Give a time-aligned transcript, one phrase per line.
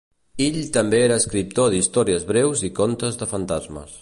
[0.43, 3.99] Hill també era escriptor d'històries breus i contes de fantasmes.